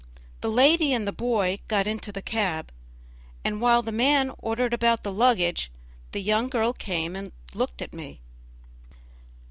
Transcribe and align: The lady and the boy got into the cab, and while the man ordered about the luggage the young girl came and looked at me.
The 0.39 0.49
lady 0.49 0.93
and 0.93 1.07
the 1.07 1.11
boy 1.11 1.59
got 1.67 1.85
into 1.85 2.11
the 2.11 2.23
cab, 2.23 2.71
and 3.45 3.61
while 3.61 3.83
the 3.83 3.91
man 3.91 4.31
ordered 4.39 4.73
about 4.73 5.03
the 5.03 5.11
luggage 5.13 5.71
the 6.11 6.21
young 6.23 6.49
girl 6.49 6.73
came 6.73 7.15
and 7.15 7.31
looked 7.53 7.83
at 7.83 7.93
me. 7.93 8.19